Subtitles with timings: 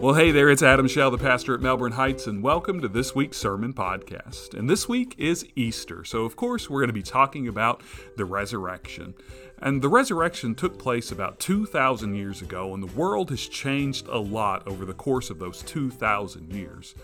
[0.00, 3.14] Well, hey there, it's Adam Shell, the pastor at Melbourne Heights, and welcome to this
[3.14, 4.54] week's sermon podcast.
[4.54, 7.82] And this week is Easter, so of course we're going to be talking about
[8.16, 9.12] the resurrection.
[9.60, 14.16] And the resurrection took place about 2,000 years ago, and the world has changed a
[14.16, 16.94] lot over the course of those 2,000 years.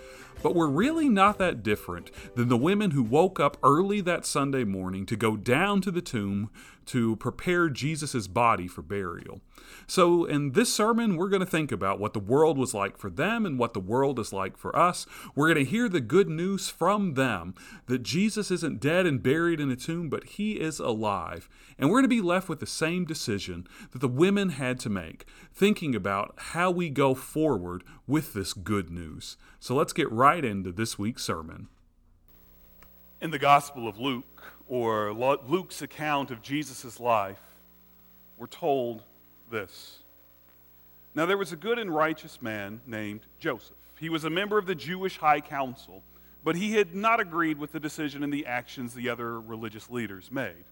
[0.43, 4.65] But we're really not that different than the women who woke up early that Sunday
[4.65, 6.51] morning to go down to the tomb
[6.87, 9.41] to prepare Jesus' body for burial.
[9.87, 13.11] So, in this sermon, we're going to think about what the world was like for
[13.11, 15.07] them and what the world is like for us.
[15.35, 17.55] We're going to hear the good news from them
[17.87, 21.49] that Jesus isn't dead and buried in a tomb, but he is alive.
[21.79, 24.91] And we're going to be left with the same decision that the women had to
[24.91, 29.37] make, thinking about how we go forward with this good news.
[29.61, 31.69] So, let's get right into this week's sermon.
[33.21, 37.41] In the Gospel of Luke, or Luke's account of Jesus' life,
[38.37, 39.03] we're told
[39.51, 40.01] this.
[41.15, 43.77] Now, there was a good and righteous man named Joseph.
[43.99, 46.03] He was a member of the Jewish High Council,
[46.45, 50.31] but he had not agreed with the decision and the actions the other religious leaders
[50.31, 50.65] made.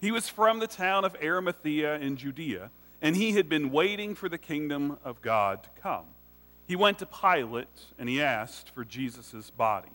[0.00, 4.28] He was from the town of Arimathea in Judea, and he had been waiting for
[4.28, 6.06] the kingdom of God to come.
[6.66, 9.90] He went to Pilate and he asked for Jesus' body.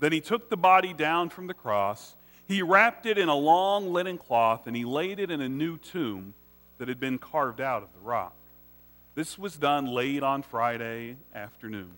[0.00, 2.16] Then he took the body down from the cross
[2.46, 5.78] he wrapped it in a long linen cloth and he laid it in a new
[5.78, 6.34] tomb
[6.78, 8.34] that had been carved out of the rock.
[9.14, 11.90] This was done late on Friday afternoon,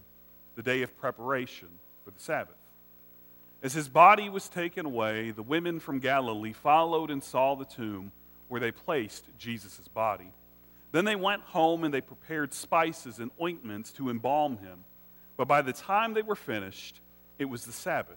[0.57, 1.69] the day of preparation
[2.05, 2.55] for the Sabbath.
[3.63, 8.13] As his body was taken away, the women from Galilee followed and saw the tomb
[8.47, 10.33] where they placed Jesus' body.
[10.93, 14.85] Then they went home and they prepared spices and ointments to embalm him.
[15.37, 17.01] But by the time they were finished,
[17.39, 18.17] it was the Sabbath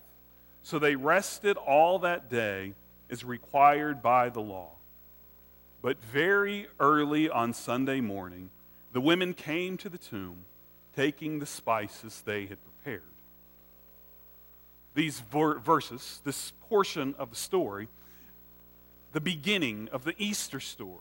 [0.63, 2.73] so they rested all that day
[3.09, 4.69] as required by the law.
[5.81, 8.49] But very early on Sunday morning,
[8.93, 10.43] the women came to the tomb,
[10.95, 13.03] taking the spices they had prepared.
[14.93, 17.87] These verses, this portion of the story,
[19.13, 20.97] the beginning of the Easter story,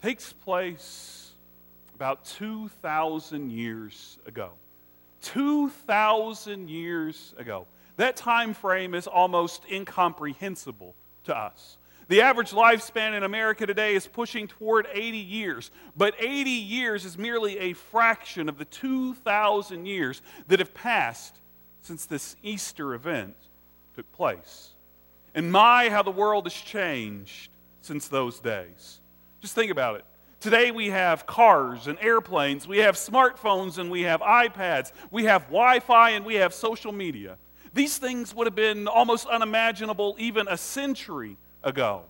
[0.00, 1.32] takes place
[1.94, 4.52] about 2,000 years ago.
[5.22, 7.66] 2,000 years ago.
[7.98, 10.94] That time frame is almost incomprehensible
[11.24, 11.78] to us.
[12.06, 17.18] The average lifespan in America today is pushing toward 80 years, but 80 years is
[17.18, 21.40] merely a fraction of the 2,000 years that have passed
[21.82, 23.34] since this Easter event
[23.96, 24.70] took place.
[25.34, 29.00] And my, how the world has changed since those days.
[29.40, 30.04] Just think about it.
[30.38, 35.42] Today we have cars and airplanes, we have smartphones and we have iPads, we have
[35.46, 37.36] Wi Fi and we have social media.
[37.78, 42.02] These things would have been almost unimaginable even a century ago,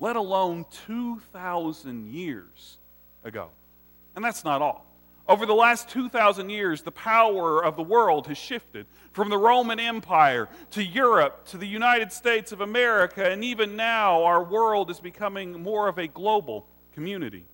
[0.00, 2.78] let alone 2,000 years
[3.22, 3.50] ago.
[4.16, 4.84] And that's not all.
[5.28, 9.78] Over the last 2,000 years, the power of the world has shifted from the Roman
[9.78, 14.98] Empire to Europe to the United States of America, and even now our world is
[14.98, 17.44] becoming more of a global community.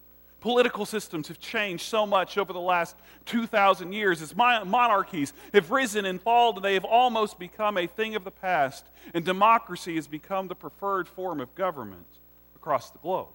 [0.42, 6.04] Political systems have changed so much over the last 2,000 years as monarchies have risen
[6.04, 10.08] and fallen, and they have almost become a thing of the past, and democracy has
[10.08, 12.08] become the preferred form of government
[12.56, 13.28] across the globe.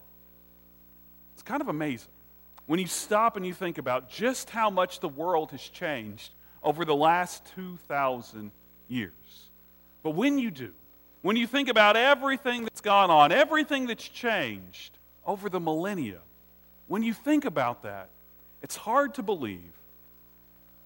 [1.33, 2.11] It's kind of amazing
[2.65, 6.83] when you stop and you think about just how much the world has changed over
[6.83, 8.51] the last 2,000
[8.89, 9.13] years.
[10.03, 10.73] But when you do,
[11.21, 16.19] when you think about everything that's gone on, everything that's changed over the millennia,
[16.87, 18.09] when you think about that,
[18.61, 19.71] it's hard to believe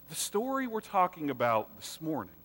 [0.09, 2.35] the story we're talking about this morning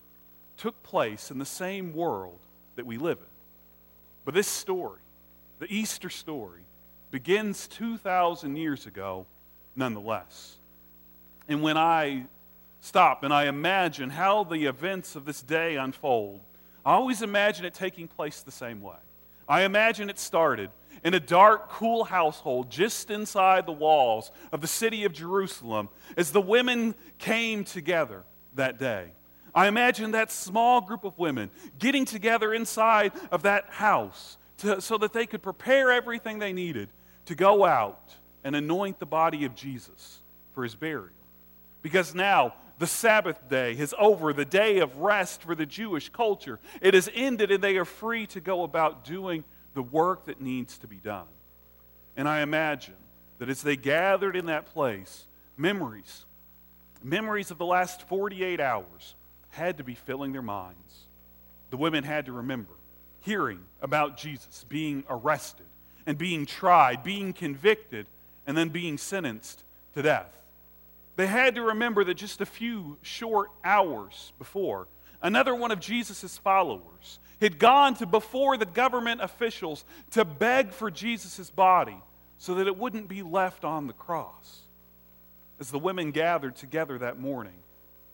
[0.56, 2.38] took place in the same world
[2.76, 3.24] that we live in.
[4.24, 5.00] But this story,
[5.58, 6.60] the Easter story,
[7.10, 9.26] begins 2,000 years ago
[9.74, 10.56] nonetheless.
[11.48, 12.26] And when I
[12.80, 16.40] stop and I imagine how the events of this day unfold,
[16.84, 18.96] I always imagine it taking place the same way.
[19.48, 20.70] I imagine it started
[21.04, 26.32] in a dark, cool household just inside the walls of the city of Jerusalem as
[26.32, 29.12] the women came together that day.
[29.54, 34.98] I imagine that small group of women getting together inside of that house to, so
[34.98, 36.88] that they could prepare everything they needed
[37.26, 38.14] to go out
[38.44, 40.18] and anoint the body of Jesus
[40.54, 41.10] for his burial.
[41.82, 46.58] Because now the Sabbath day is over, the day of rest for the Jewish culture.
[46.82, 49.44] It has ended, and they are free to go about doing
[49.76, 51.28] the work that needs to be done.
[52.16, 52.96] And I imagine
[53.38, 55.26] that as they gathered in that place,
[55.58, 56.24] memories,
[57.02, 59.14] memories of the last 48 hours
[59.50, 61.04] had to be filling their minds.
[61.68, 62.72] The women had to remember
[63.20, 65.66] hearing about Jesus being arrested
[66.06, 68.06] and being tried, being convicted,
[68.46, 69.62] and then being sentenced
[69.92, 70.32] to death.
[71.16, 74.88] They had to remember that just a few short hours before,
[75.20, 80.90] another one of Jesus' followers had gone to before the government officials to beg for
[80.90, 82.00] Jesus' body
[82.38, 84.60] so that it wouldn't be left on the cross.
[85.58, 87.54] As the women gathered together that morning,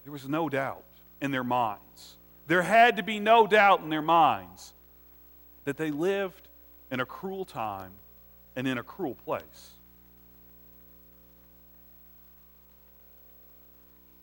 [0.04, 0.84] there was no doubt
[1.20, 2.16] in their minds.
[2.46, 4.74] There had to be no doubt in their minds
[5.64, 6.48] that they lived
[6.90, 7.92] in a cruel time
[8.56, 9.70] and in a cruel place.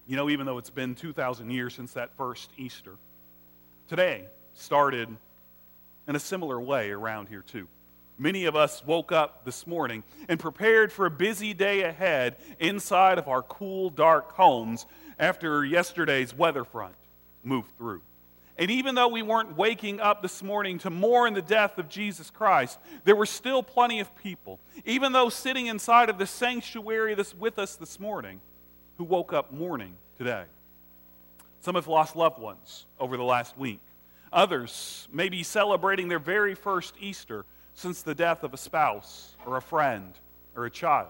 [0.07, 2.95] You know, even though it's been 2,000 years since that first Easter,
[3.87, 4.25] today
[4.59, 5.09] started
[6.07, 7.67] in a similar way around here, too.
[8.17, 13.17] Many of us woke up this morning and prepared for a busy day ahead inside
[13.17, 14.85] of our cool, dark homes
[15.17, 16.95] after yesterday's weather front
[17.43, 18.01] moved through.
[18.57, 22.29] And even though we weren't waking up this morning to mourn the death of Jesus
[22.29, 27.33] Christ, there were still plenty of people, even though sitting inside of the sanctuary this,
[27.33, 28.41] with us this morning,
[28.97, 30.43] who woke up mourning today.
[31.61, 33.79] Some have lost loved ones over the last week.
[34.31, 39.57] Others may be celebrating their very first Easter since the death of a spouse or
[39.57, 40.13] a friend
[40.55, 41.09] or a child.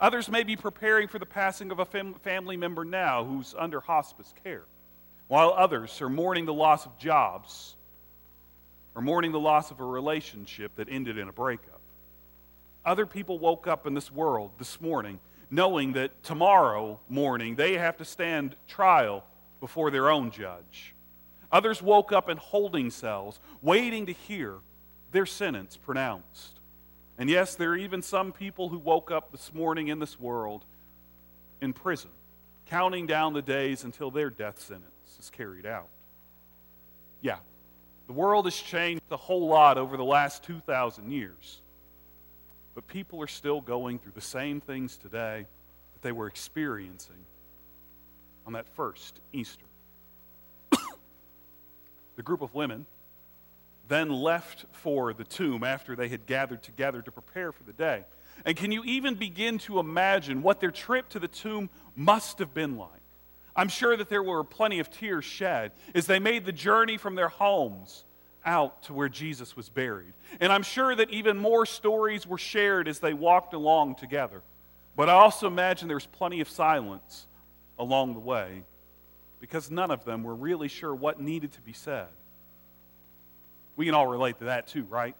[0.00, 3.80] Others may be preparing for the passing of a fam- family member now who's under
[3.80, 4.64] hospice care
[5.28, 7.76] while others are mourning the loss of jobs
[8.94, 11.80] or mourning the loss of a relationship that ended in a breakup.
[12.84, 15.20] Other people woke up in this world this morning
[15.50, 19.24] knowing that tomorrow morning they have to stand trial
[19.60, 20.94] before their own judge.
[21.52, 24.56] Others woke up in holding cells, waiting to hear
[25.12, 26.58] their sentence pronounced.
[27.18, 30.64] And yes, there are even some people who woke up this morning in this world
[31.60, 32.10] in prison,
[32.66, 35.88] counting down the days until their death sentence is carried out.
[37.20, 37.36] Yeah,
[38.06, 41.60] the world has changed a whole lot over the last 2,000 years.
[42.74, 45.46] But people are still going through the same things today
[45.92, 47.24] that they were experiencing
[48.46, 49.66] on that first Easter.
[52.16, 52.86] The group of women
[53.88, 58.04] then left for the tomb after they had gathered together to prepare for the day.
[58.44, 62.54] And can you even begin to imagine what their trip to the tomb must have
[62.54, 62.88] been like?
[63.54, 67.14] I'm sure that there were plenty of tears shed as they made the journey from
[67.14, 68.04] their homes
[68.44, 70.14] out to where Jesus was buried.
[70.40, 74.42] And I'm sure that even more stories were shared as they walked along together.
[74.96, 77.26] But I also imagine there's plenty of silence
[77.78, 78.62] along the way
[79.42, 82.06] because none of them were really sure what needed to be said.
[83.74, 85.16] We can all relate to that too, right?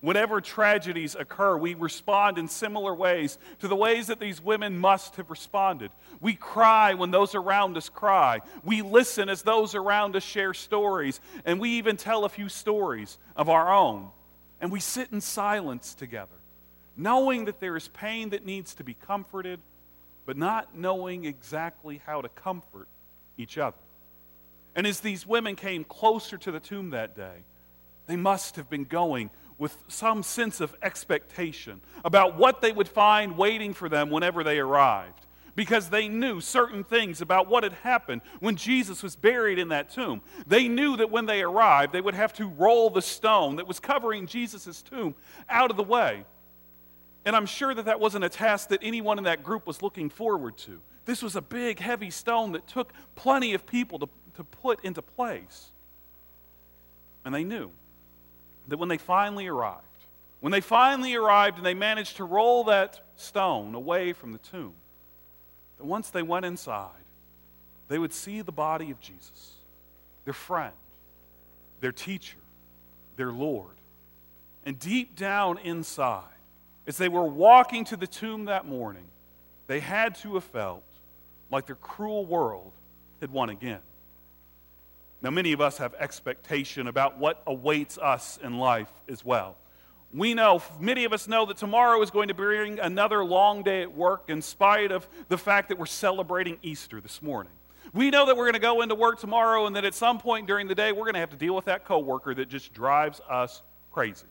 [0.00, 5.14] Whenever tragedies occur, we respond in similar ways to the ways that these women must
[5.14, 5.92] have responded.
[6.20, 8.40] We cry when those around us cry.
[8.64, 11.20] We listen as those around us share stories.
[11.44, 14.08] And we even tell a few stories of our own.
[14.60, 16.34] And we sit in silence together,
[16.96, 19.60] knowing that there is pain that needs to be comforted,
[20.26, 22.88] but not knowing exactly how to comfort
[23.36, 23.76] each other.
[24.74, 27.44] And as these women came closer to the tomb that day,
[28.06, 33.36] they must have been going with some sense of expectation about what they would find
[33.36, 38.22] waiting for them whenever they arrived because they knew certain things about what had happened
[38.40, 40.22] when Jesus was buried in that tomb.
[40.46, 43.78] They knew that when they arrived, they would have to roll the stone that was
[43.78, 45.14] covering Jesus' tomb
[45.48, 46.24] out of the way.
[47.24, 50.10] And I'm sure that that wasn't a task that anyone in that group was looking
[50.10, 50.80] forward to.
[51.04, 55.02] This was a big, heavy stone that took plenty of people to, to put into
[55.02, 55.70] place.
[57.24, 57.70] And they knew
[58.68, 59.82] that when they finally arrived,
[60.40, 64.74] when they finally arrived and they managed to roll that stone away from the tomb,
[65.78, 66.90] that once they went inside,
[67.88, 69.52] they would see the body of Jesus,
[70.24, 70.72] their friend,
[71.80, 72.38] their teacher,
[73.16, 73.74] their Lord.
[74.64, 76.22] And deep down inside,
[76.86, 79.06] as they were walking to the tomb that morning,
[79.66, 80.82] they had to have felt
[81.52, 82.72] like their cruel world
[83.20, 83.80] had won again.
[85.20, 89.56] Now, many of us have expectation about what awaits us in life as well.
[90.12, 93.82] We know, many of us know that tomorrow is going to bring another long day
[93.82, 97.52] at work in spite of the fact that we're celebrating Easter this morning.
[97.94, 100.46] We know that we're going to go into work tomorrow and that at some point
[100.46, 103.20] during the day we're going to have to deal with that coworker that just drives
[103.28, 104.26] us crazy.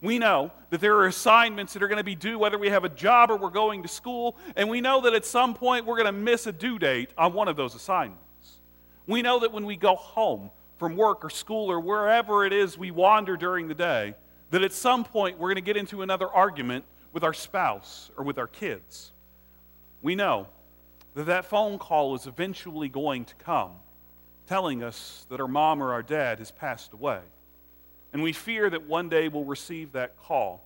[0.00, 2.84] We know that there are assignments that are going to be due whether we have
[2.84, 5.96] a job or we're going to school, and we know that at some point we're
[5.96, 8.22] going to miss a due date on one of those assignments.
[9.06, 12.78] We know that when we go home from work or school or wherever it is
[12.78, 14.14] we wander during the day,
[14.50, 18.24] that at some point we're going to get into another argument with our spouse or
[18.24, 19.12] with our kids.
[20.00, 20.46] We know
[21.14, 23.72] that that phone call is eventually going to come
[24.46, 27.20] telling us that our mom or our dad has passed away.
[28.12, 30.64] And we fear that one day we'll receive that call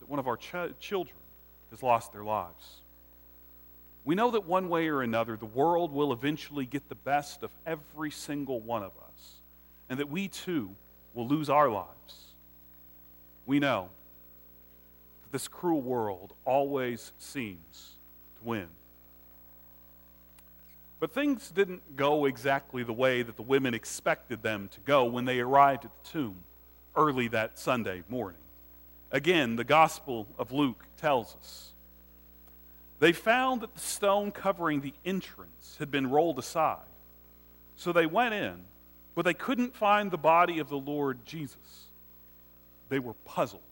[0.00, 1.16] that one of our ch- children
[1.70, 2.80] has lost their lives.
[4.04, 7.50] We know that one way or another, the world will eventually get the best of
[7.66, 9.40] every single one of us,
[9.88, 10.70] and that we too
[11.14, 12.34] will lose our lives.
[13.46, 13.90] We know
[15.22, 17.96] that this cruel world always seems
[18.36, 18.68] to win.
[21.00, 25.24] But things didn't go exactly the way that the women expected them to go when
[25.24, 26.36] they arrived at the tomb
[26.94, 28.40] early that Sunday morning.
[29.10, 31.72] Again, the Gospel of Luke tells us.
[32.98, 36.78] They found that the stone covering the entrance had been rolled aside.
[37.76, 38.60] So they went in,
[39.14, 41.86] but they couldn't find the body of the Lord Jesus.
[42.90, 43.62] They were puzzled.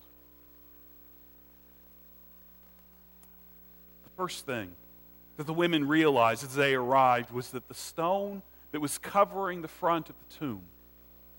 [4.04, 4.70] The first thing
[5.38, 8.42] that the women realized as they arrived was that the stone
[8.72, 10.62] that was covering the front of the tomb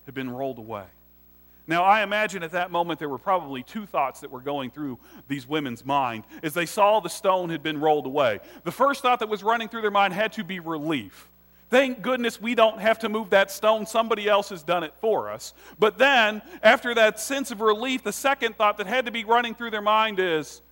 [0.06, 0.86] had been rolled away.
[1.66, 4.98] Now, I imagine at that moment there were probably two thoughts that were going through
[5.28, 8.40] these women's mind as they saw the stone had been rolled away.
[8.64, 11.28] The first thought that was running through their mind had to be relief.
[11.68, 13.84] Thank goodness we don't have to move that stone.
[13.84, 15.52] Somebody else has done it for us.
[15.78, 19.54] But then, after that sense of relief, the second thought that had to be running
[19.54, 20.62] through their mind is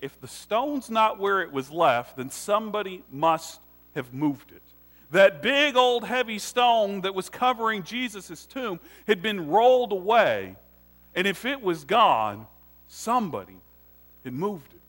[0.00, 3.60] if the stone's not where it was left, then somebody must
[3.94, 4.62] have moved it.
[5.10, 10.56] That big old heavy stone that was covering Jesus' tomb had been rolled away,
[11.14, 12.46] and if it was gone,
[12.88, 13.56] somebody
[14.24, 14.80] had moved it.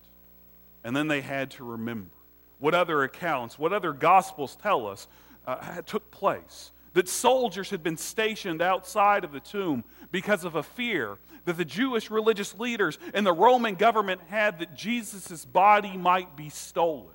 [0.84, 2.12] And then they had to remember
[2.60, 5.08] what other accounts, what other gospels tell us
[5.48, 6.72] uh, took place.
[6.94, 11.66] That soldiers had been stationed outside of the tomb because of a fear that the
[11.66, 17.14] Jewish religious leaders and the Roman government had that Jesus' body might be stolen.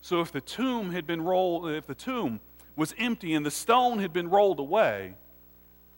[0.00, 2.40] So if the tomb had been rolled, if the tomb
[2.76, 5.14] was empty and the stone had been rolled away,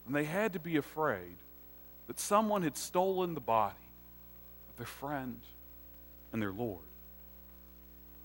[0.05, 1.35] then they had to be afraid
[2.07, 3.75] that someone had stolen the body
[4.69, 5.39] of their friend
[6.31, 6.79] and their Lord.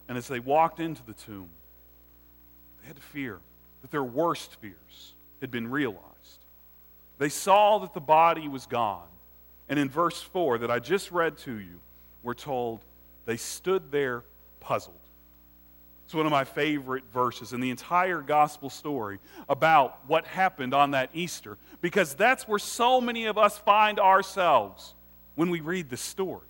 [0.09, 1.49] And as they walked into the tomb,
[2.81, 3.39] they had to fear
[3.81, 6.12] that their worst fears had been realized.
[7.23, 9.07] They saw that the body was gone
[9.69, 11.79] and in verse 4 that I just read to you,
[12.25, 12.81] we're told
[13.27, 14.25] they stood there
[14.59, 14.97] puzzled.
[16.05, 20.91] It's one of my favorite verses in the entire gospel story about what happened on
[20.91, 24.93] that Easter, because that's where so many of us find ourselves
[25.37, 26.49] when we read the story.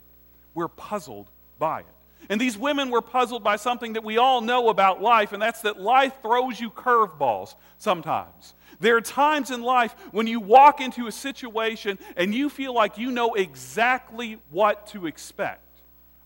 [0.54, 1.86] We're puzzled by it.
[2.30, 5.60] And these women were puzzled by something that we all know about life, and that's
[5.60, 8.54] that life throws you curveballs sometimes.
[8.82, 12.98] There are times in life when you walk into a situation and you feel like
[12.98, 15.60] you know exactly what to expect,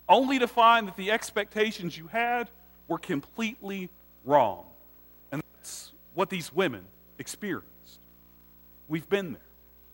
[0.09, 2.49] only to find that the expectations you had
[2.87, 3.91] were completely
[4.25, 4.65] wrong.
[5.31, 6.83] And that's what these women
[7.19, 7.99] experienced.
[8.87, 9.41] We've been there.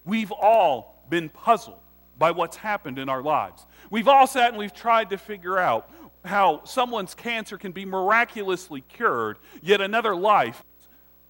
[0.06, 1.82] We've all been puzzled
[2.18, 3.66] by what's happened in our lives.
[3.90, 5.92] We've all sat and we've tried to figure out
[6.24, 10.64] how someone's cancer can be miraculously cured, yet another life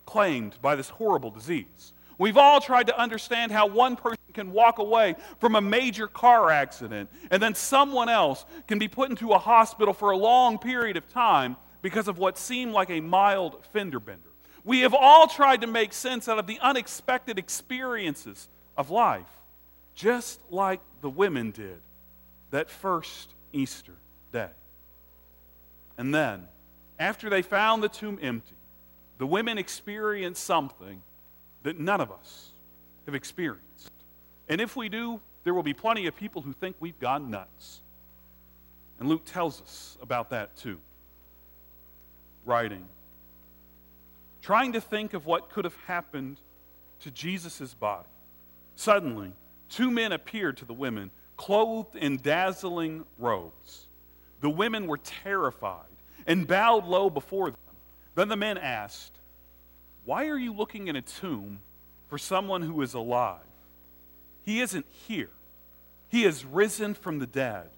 [0.05, 1.93] claimed by this horrible disease.
[2.17, 6.49] We've all tried to understand how one person can walk away from a major car
[6.49, 10.97] accident and then someone else can be put into a hospital for a long period
[10.97, 14.29] of time because of what seemed like a mild fender bender.
[14.63, 19.27] We have all tried to make sense out of the unexpected experiences of life,
[19.93, 21.81] just like the women did
[22.51, 23.95] that first Easter
[24.31, 24.49] day.
[25.97, 26.47] And then,
[26.97, 28.55] after they found the tomb empty,
[29.23, 31.01] the women experience something
[31.61, 32.51] that none of us
[33.05, 33.89] have experienced.
[34.49, 37.79] And if we do, there will be plenty of people who think we've gone nuts.
[38.99, 40.77] And Luke tells us about that too.
[42.43, 42.85] Writing,
[44.41, 46.41] trying to think of what could have happened
[46.99, 48.09] to Jesus' body.
[48.75, 49.31] Suddenly,
[49.69, 53.87] two men appeared to the women, clothed in dazzling robes.
[54.41, 55.85] The women were terrified
[56.27, 57.59] and bowed low before them.
[58.15, 59.13] Then the men asked,
[60.05, 61.59] Why are you looking in a tomb
[62.07, 63.39] for someone who is alive?
[64.43, 65.31] He isn't here,
[66.09, 67.69] he has risen from the dead.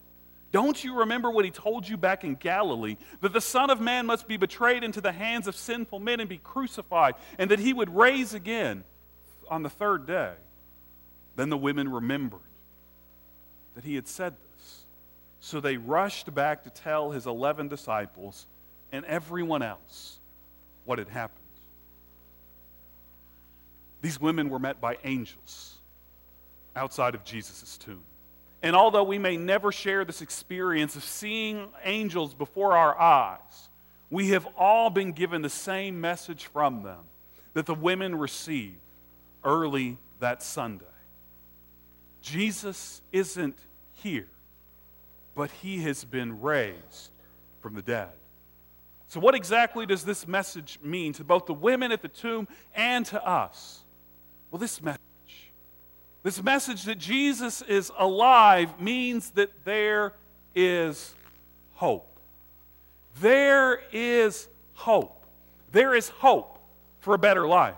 [0.52, 4.06] Don't you remember what he told you back in Galilee that the Son of Man
[4.06, 7.74] must be betrayed into the hands of sinful men and be crucified, and that he
[7.74, 8.86] would raise again
[9.50, 10.34] on the third day?
[11.36, 12.40] Then the women remembered
[13.76, 14.86] that he had said this.
[15.42, 18.48] So they rushed back to tell his eleven disciples
[18.94, 20.20] and everyone else
[20.86, 21.42] what had happened.
[24.02, 25.80] These women were met by angels
[26.76, 28.04] outside of Jesus' tomb.
[28.62, 33.70] And although we may never share this experience of seeing angels before our eyes,
[34.10, 37.04] we have all been given the same message from them
[37.54, 38.78] that the women received
[39.44, 40.86] early that Sunday.
[42.22, 43.58] Jesus isn't
[43.94, 44.28] here,
[45.36, 47.12] but he has been raised
[47.62, 48.10] from the dead.
[49.08, 53.06] So, what exactly does this message mean to both the women at the tomb and
[53.08, 53.84] to us?
[54.52, 55.00] Well, this message,
[56.24, 60.14] this message that Jesus is alive, means that there
[60.56, 61.14] is
[61.74, 62.20] hope.
[63.20, 65.26] There is hope.
[65.72, 66.60] There is hope
[67.00, 67.76] for a better life.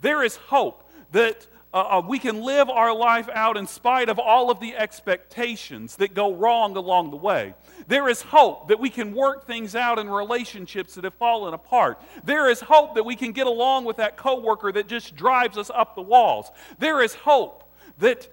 [0.00, 4.20] There is hope that uh, uh, we can live our life out in spite of
[4.20, 7.52] all of the expectations that go wrong along the way.
[7.88, 12.00] There is hope that we can work things out in relationships that have fallen apart.
[12.22, 15.68] There is hope that we can get along with that coworker that just drives us
[15.68, 16.48] up the walls.
[16.78, 18.28] There is hope that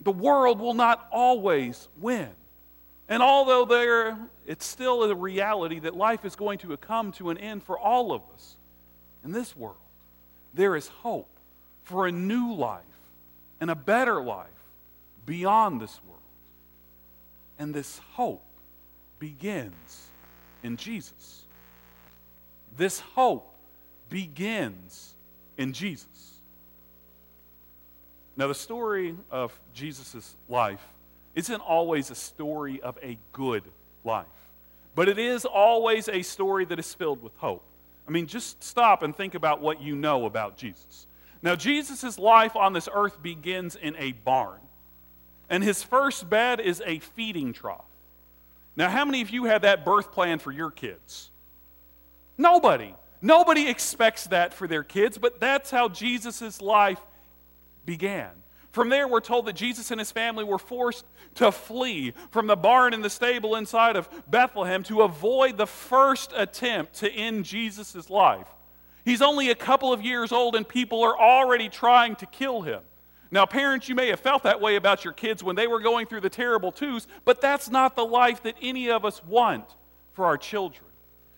[0.00, 2.30] the world will not always win.
[3.10, 7.36] And although there, it's still a reality that life is going to come to an
[7.36, 8.56] end for all of us
[9.22, 9.76] in this world,
[10.54, 11.35] there is hope
[11.86, 12.82] for a new life
[13.60, 14.46] and a better life
[15.24, 16.20] beyond this world.
[17.58, 18.44] And this hope
[19.20, 20.10] begins
[20.64, 21.44] in Jesus.
[22.76, 23.54] This hope
[24.10, 25.14] begins
[25.56, 26.40] in Jesus.
[28.36, 30.84] Now, the story of Jesus' life
[31.36, 33.62] isn't always a story of a good
[34.04, 34.26] life,
[34.96, 37.62] but it is always a story that is filled with hope.
[38.08, 41.06] I mean, just stop and think about what you know about Jesus.
[41.46, 44.58] Now, Jesus' life on this earth begins in a barn,
[45.48, 47.84] and his first bed is a feeding trough.
[48.74, 51.30] Now, how many of you had that birth plan for your kids?
[52.36, 52.96] Nobody.
[53.22, 57.00] Nobody expects that for their kids, but that's how Jesus' life
[57.84, 58.30] began.
[58.72, 61.04] From there, we're told that Jesus and his family were forced
[61.36, 66.32] to flee from the barn and the stable inside of Bethlehem to avoid the first
[66.34, 68.48] attempt to end Jesus' life.
[69.06, 72.82] He's only a couple of years old, and people are already trying to kill him.
[73.30, 76.08] Now, parents, you may have felt that way about your kids when they were going
[76.08, 79.64] through the terrible twos, but that's not the life that any of us want
[80.12, 80.90] for our children.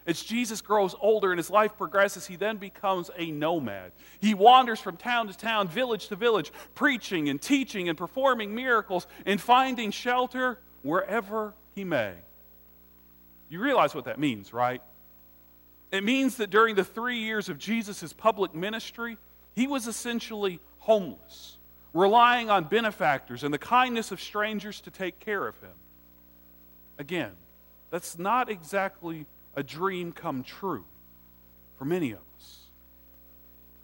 [0.06, 3.92] As Jesus grows older and his life progresses, he then becomes a nomad.
[4.18, 9.06] He wanders from town to town, village to village, preaching and teaching and performing miracles
[9.26, 12.14] and finding shelter wherever he may.
[13.50, 14.80] You realize what that means, right?
[15.90, 19.16] It means that during the three years of Jesus' public ministry,
[19.54, 21.58] he was essentially homeless,
[21.94, 25.72] relying on benefactors and the kindness of strangers to take care of him.
[26.98, 27.32] Again,
[27.90, 30.84] that's not exactly a dream come true
[31.78, 32.58] for many of us.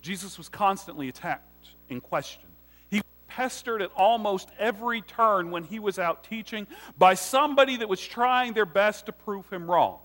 [0.02, 2.52] Jesus was constantly attacked and questioned.
[2.90, 6.66] He was pestered at almost every turn when he was out teaching
[6.98, 9.98] by somebody that was trying their best to prove him wrong.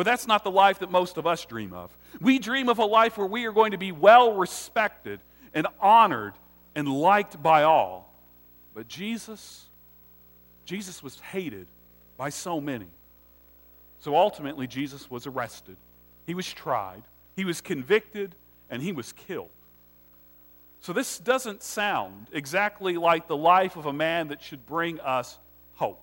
[0.00, 1.94] But that's not the life that most of us dream of.
[2.22, 5.20] We dream of a life where we are going to be well respected
[5.52, 6.32] and honored
[6.74, 8.10] and liked by all.
[8.72, 9.68] But Jesus,
[10.64, 11.66] Jesus was hated
[12.16, 12.86] by so many.
[13.98, 15.76] So ultimately, Jesus was arrested,
[16.26, 17.02] he was tried,
[17.36, 18.34] he was convicted,
[18.70, 19.50] and he was killed.
[20.80, 25.38] So this doesn't sound exactly like the life of a man that should bring us
[25.74, 26.00] hope.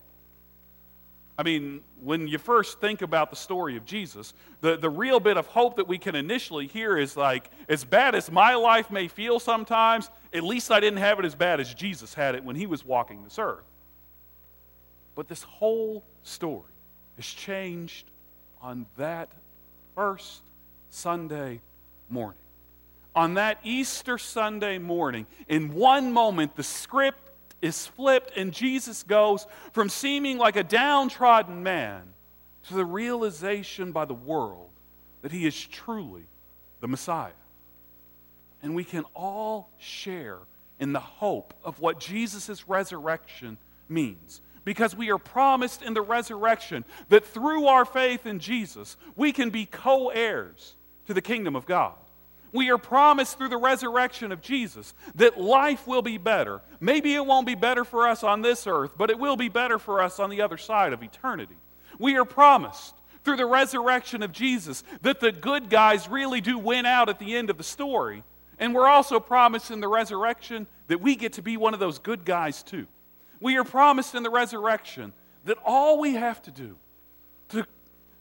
[1.37, 5.37] I mean, when you first think about the story of Jesus, the, the real bit
[5.37, 9.07] of hope that we can initially hear is like, as bad as my life may
[9.07, 12.55] feel sometimes, at least I didn't have it as bad as Jesus had it when
[12.55, 13.65] he was walking this earth.
[15.13, 16.71] But this whole story
[17.19, 18.05] is changed
[18.59, 19.29] on that
[19.93, 20.41] first
[20.89, 21.61] Sunday
[22.09, 22.39] morning.
[23.15, 27.26] On that Easter Sunday morning, in one moment, the script
[27.61, 32.13] is flipped, and Jesus goes from seeming like a downtrodden man
[32.67, 34.69] to the realization by the world
[35.21, 36.25] that he is truly
[36.81, 37.31] the Messiah.
[38.61, 40.39] And we can all share
[40.79, 43.57] in the hope of what Jesus' resurrection
[43.89, 44.41] means.
[44.63, 49.49] Because we are promised in the resurrection that through our faith in Jesus, we can
[49.49, 51.93] be co heirs to the kingdom of God.
[52.53, 56.61] We are promised through the resurrection of Jesus that life will be better.
[56.79, 59.79] Maybe it won't be better for us on this earth, but it will be better
[59.79, 61.57] for us on the other side of eternity.
[61.99, 66.85] We are promised through the resurrection of Jesus that the good guys really do win
[66.85, 68.23] out at the end of the story.
[68.59, 71.99] And we're also promised in the resurrection that we get to be one of those
[71.99, 72.87] good guys too.
[73.39, 75.13] We are promised in the resurrection
[75.45, 76.77] that all we have to do
[77.49, 77.67] to,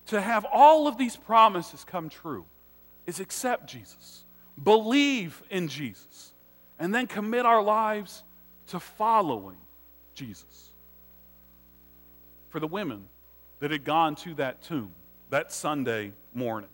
[0.06, 2.44] to have all of these promises come true
[3.06, 4.24] is accept Jesus,
[4.62, 6.32] believe in Jesus,
[6.78, 8.22] and then commit our lives
[8.68, 9.56] to following
[10.14, 10.70] Jesus.
[12.48, 13.04] For the women
[13.60, 14.92] that had gone to that tomb
[15.30, 16.70] that Sunday morning,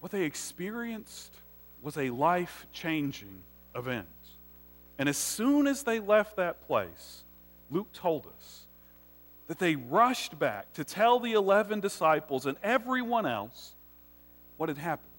[0.00, 1.34] what they experienced
[1.82, 3.42] was a life changing
[3.74, 4.06] event.
[4.98, 7.24] And as soon as they left that place,
[7.70, 8.66] Luke told us
[9.46, 13.75] that they rushed back to tell the 11 disciples and everyone else
[14.56, 15.10] what had happened.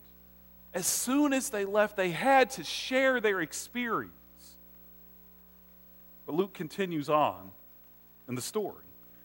[0.73, 4.13] As soon as they left, they had to share their experience.
[6.25, 7.51] But Luke continues on
[8.27, 8.83] in the story,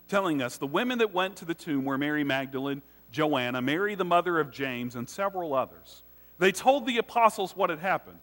[0.08, 4.04] telling us the women that went to the tomb were Mary Magdalene, Joanna, Mary the
[4.04, 6.04] mother of James, and several others.
[6.38, 8.18] They told the apostles what had happened.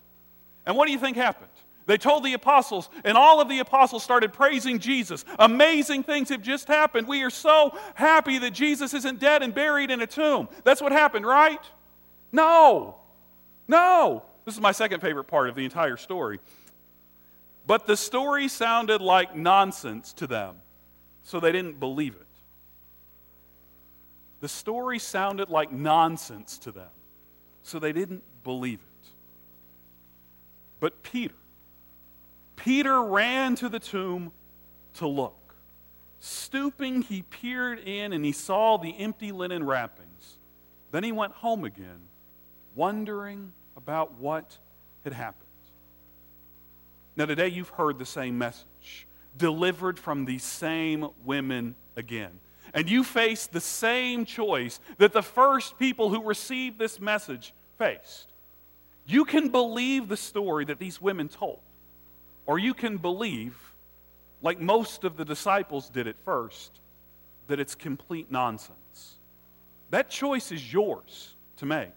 [0.66, 1.52] And what do you think happened?
[1.86, 5.26] They told the apostles, and all of the apostles started praising Jesus.
[5.40, 7.08] Amazing things have just happened.
[7.08, 10.50] We are so happy that Jesus isn't dead and buried in a tomb.
[10.64, 11.60] That's what happened, right?
[12.32, 12.96] No.
[13.68, 14.24] No.
[14.46, 16.40] This is my second favorite part of the entire story.
[17.68, 20.56] But the story sounded like nonsense to them,
[21.24, 22.26] so they didn't believe it.
[24.42, 26.90] The story sounded like nonsense to them,
[27.62, 29.10] so they didn't believe it.
[30.80, 31.36] But Peter,
[32.56, 34.32] Peter ran to the tomb
[34.96, 35.36] to look.
[36.20, 40.40] Stooping, he peered in and he saw the empty linen wrappings.
[40.92, 42.02] Then he went home again,
[42.76, 44.58] wondering about what
[45.04, 45.46] had happened.
[47.16, 52.40] Now, today you've heard the same message, delivered from these same women again.
[52.74, 58.28] And you face the same choice that the first people who received this message faced.
[59.06, 61.60] You can believe the story that these women told.
[62.46, 63.56] Or you can believe,
[64.42, 66.80] like most of the disciples did at first,
[67.48, 69.18] that it's complete nonsense.
[69.90, 71.90] That choice is yours to make.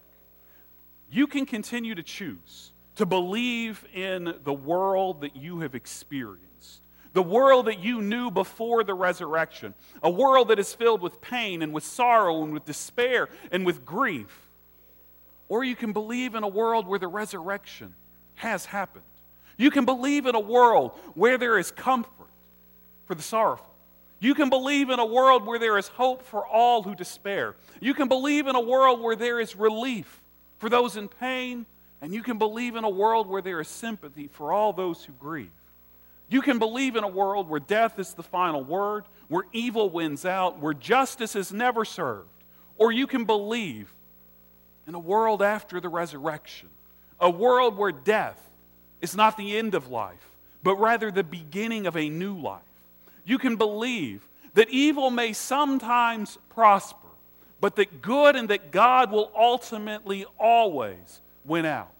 [1.11, 6.81] You can continue to choose to believe in the world that you have experienced,
[7.13, 11.61] the world that you knew before the resurrection, a world that is filled with pain
[11.61, 14.49] and with sorrow and with despair and with grief.
[15.49, 17.93] Or you can believe in a world where the resurrection
[18.35, 19.03] has happened
[19.57, 22.11] you can believe in a world where there is comfort
[23.05, 23.67] for the sorrowful.
[24.19, 27.55] You can believe in a world where there is hope for all who despair.
[27.81, 30.21] You can believe in a world where there is relief
[30.63, 31.65] for those in pain.
[32.01, 35.11] And you can believe in a world where there is sympathy for all those who
[35.11, 35.51] grieve.
[36.29, 40.23] You can believe in a world where death is the final word, where evil wins
[40.23, 42.29] out, where justice is never served.
[42.77, 43.93] Or you can believe
[44.87, 46.69] in a world after the resurrection,
[47.19, 48.41] a world where death
[49.01, 50.29] is not the end of life,
[50.63, 52.61] but rather the beginning of a new life.
[53.25, 57.02] You can believe that evil may sometimes prosper,
[57.63, 61.95] but that good and that God will ultimately always win out.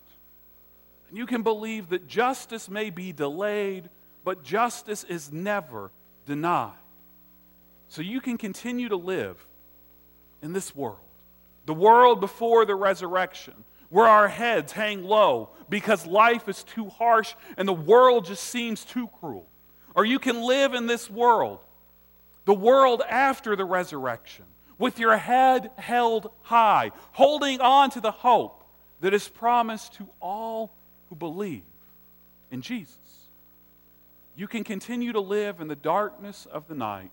[1.07, 3.87] And you can believe that justice may be delayed,
[4.25, 5.89] but justice is never
[6.25, 6.73] denied.
[7.87, 9.37] So you can continue to live
[10.41, 10.97] in this world,
[11.65, 13.53] the world before the resurrection,
[13.87, 18.83] where our heads hang low because life is too harsh and the world just seems
[18.83, 19.47] too cruel.
[19.95, 21.59] Or you can live in this world,
[22.43, 24.43] the world after the resurrection,
[24.77, 28.63] with your head held high, holding on to the hope
[29.01, 30.71] that is promised to all
[31.09, 31.63] who believe
[32.51, 32.97] in Jesus.
[34.35, 37.11] You can continue to live in the darkness of the night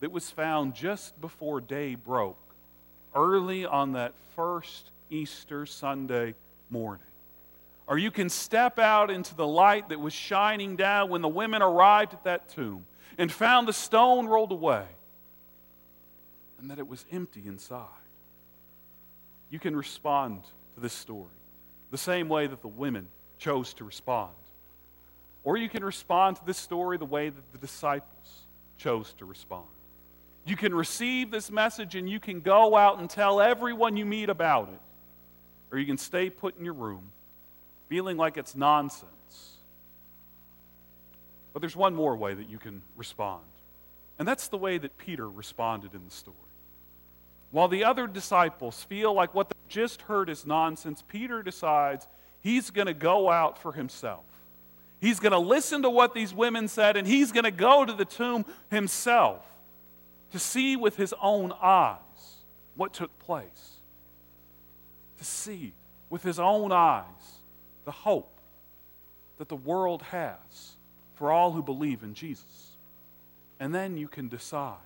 [0.00, 2.38] that was found just before day broke,
[3.14, 6.34] early on that first Easter Sunday
[6.70, 7.06] morning.
[7.86, 11.60] Or you can step out into the light that was shining down when the women
[11.60, 12.86] arrived at that tomb
[13.18, 14.86] and found the stone rolled away
[16.60, 17.86] and that it was empty inside.
[19.50, 20.42] You can respond
[20.74, 21.26] to this story
[21.90, 23.06] the same way that the women
[23.38, 24.32] chose to respond.
[25.44, 28.46] Or you can respond to this story the way that the disciples
[28.78, 29.66] chose to respond.
[30.46, 34.28] You can receive this message and you can go out and tell everyone you meet
[34.28, 34.80] about it
[35.70, 37.10] or you can stay put in your room
[37.88, 39.10] feeling like it's nonsense.
[41.52, 43.42] But there's one more way that you can respond,
[44.18, 46.36] and that's the way that Peter responded in the story.
[47.50, 52.06] While the other disciples feel like what they just heard is nonsense, Peter decides
[52.40, 54.24] he's going to go out for himself.
[55.00, 57.92] He's going to listen to what these women said, and he's going to go to
[57.92, 59.44] the tomb himself
[60.32, 61.98] to see with his own eyes
[62.74, 63.74] what took place
[65.24, 65.72] to see
[66.10, 67.04] with his own eyes
[67.84, 68.38] the hope
[69.38, 70.76] that the world has
[71.14, 72.76] for all who believe in Jesus.
[73.60, 74.76] And then you can decide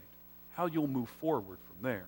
[0.53, 2.07] how you'll move forward from there.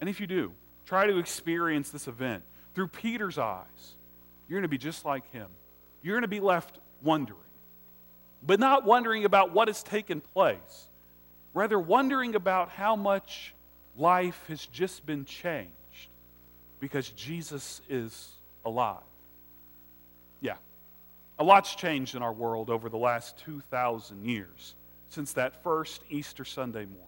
[0.00, 0.52] And if you do,
[0.86, 2.42] try to experience this event
[2.74, 3.96] through Peter's eyes.
[4.48, 5.48] You're going to be just like him.
[6.02, 7.38] You're going to be left wondering,
[8.42, 10.88] but not wondering about what has taken place,
[11.54, 13.54] rather, wondering about how much
[13.96, 15.72] life has just been changed
[16.80, 18.28] because Jesus is
[18.64, 19.02] alive.
[20.40, 20.56] Yeah.
[21.38, 24.74] A lot's changed in our world over the last 2,000 years
[25.08, 27.04] since that first Easter Sunday morning.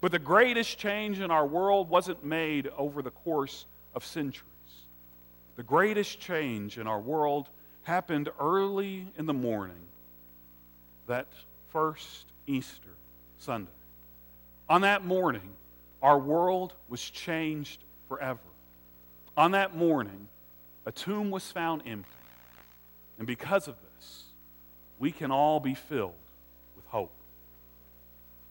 [0.00, 4.50] But the greatest change in our world wasn't made over the course of centuries.
[5.56, 7.48] The greatest change in our world
[7.84, 9.80] happened early in the morning,
[11.06, 11.26] that
[11.68, 12.90] first Easter
[13.38, 13.70] Sunday.
[14.68, 15.50] On that morning,
[16.02, 18.40] our world was changed forever.
[19.36, 20.28] On that morning,
[20.86, 22.10] a tomb was found empty.
[23.18, 24.24] And because of this,
[24.98, 26.12] we can all be filled.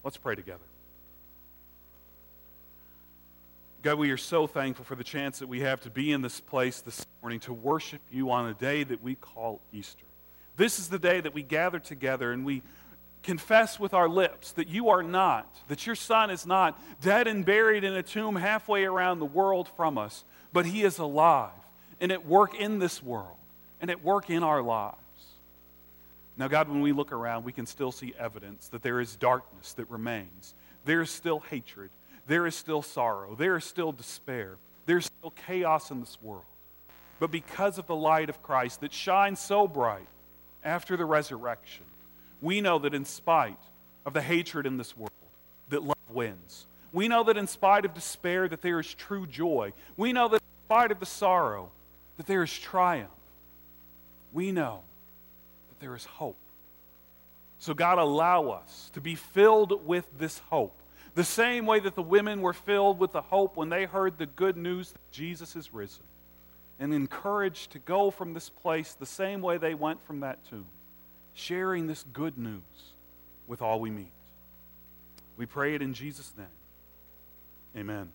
[0.03, 0.59] Let's pray together.
[3.83, 6.39] God, we are so thankful for the chance that we have to be in this
[6.39, 10.05] place this morning to worship you on a day that we call Easter.
[10.55, 12.61] This is the day that we gather together and we
[13.23, 17.45] confess with our lips that you are not, that your son is not dead and
[17.45, 21.51] buried in a tomb halfway around the world from us, but he is alive
[21.99, 23.37] and at work in this world
[23.81, 24.97] and at work in our lives.
[26.37, 29.73] Now, God, when we look around, we can still see evidence that there is darkness
[29.73, 30.55] that remains.
[30.85, 31.89] There is still hatred
[32.27, 36.45] there is still sorrow, there is still despair, there's still chaos in this world.
[37.19, 40.07] But because of the light of Christ that shines so bright
[40.63, 41.83] after the resurrection,
[42.41, 43.59] we know that in spite
[44.05, 45.11] of the hatred in this world,
[45.69, 46.65] that love wins.
[46.91, 49.73] We know that in spite of despair, that there is true joy.
[49.97, 51.69] We know that in spite of the sorrow,
[52.17, 53.09] that there is triumph.
[54.33, 54.81] We know
[55.83, 56.37] there is hope.
[57.59, 60.81] So, God, allow us to be filled with this hope
[61.13, 64.25] the same way that the women were filled with the hope when they heard the
[64.25, 66.03] good news that Jesus is risen,
[66.79, 70.65] and encouraged to go from this place the same way they went from that tomb,
[71.33, 72.61] sharing this good news
[73.45, 74.13] with all we meet.
[75.35, 76.47] We pray it in Jesus' name.
[77.75, 78.09] Amen.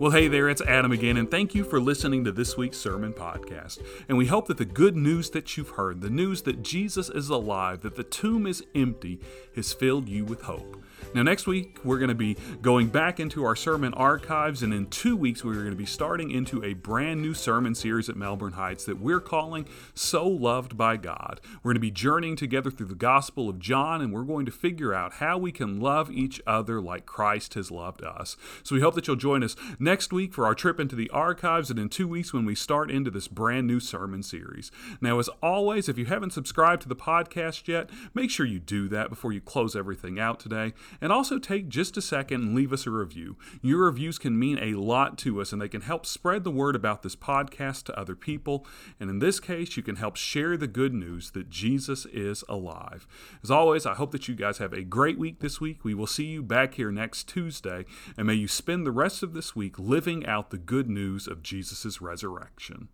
[0.00, 3.12] Well, hey there, it's Adam again, and thank you for listening to this week's Sermon
[3.12, 3.82] Podcast.
[4.08, 7.28] And we hope that the good news that you've heard, the news that Jesus is
[7.28, 9.20] alive, that the tomb is empty,
[9.54, 10.82] has filled you with hope.
[11.12, 14.86] Now, next week, we're going to be going back into our sermon archives, and in
[14.86, 18.52] two weeks, we're going to be starting into a brand new sermon series at Melbourne
[18.52, 21.40] Heights that we're calling So Loved by God.
[21.64, 24.52] We're going to be journeying together through the Gospel of John, and we're going to
[24.52, 28.36] figure out how we can love each other like Christ has loved us.
[28.62, 31.70] So, we hope that you'll join us next week for our trip into the archives,
[31.70, 34.70] and in two weeks when we start into this brand new sermon series.
[35.00, 38.88] Now, as always, if you haven't subscribed to the podcast yet, make sure you do
[38.90, 40.72] that before you close everything out today.
[41.00, 43.36] And also take just a second and leave us a review.
[43.62, 46.76] Your reviews can mean a lot to us and they can help spread the word
[46.76, 48.66] about this podcast to other people.
[48.98, 53.06] And in this case, you can help share the good news that Jesus is alive.
[53.42, 55.84] As always, I hope that you guys have a great week this week.
[55.84, 57.84] We will see you back here next Tuesday.
[58.16, 61.42] And may you spend the rest of this week living out the good news of
[61.42, 62.88] Jesus' resurrection.